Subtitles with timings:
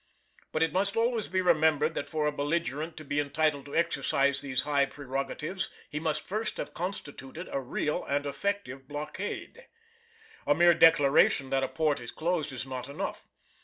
[0.51, 4.41] But it must always be remembered that for a belligerent to be entitled to exercise
[4.41, 9.67] these high prerogatives he must first have constituted a real and effective blockade.
[10.47, 13.27] A mere declaration that a port is closed is not enough.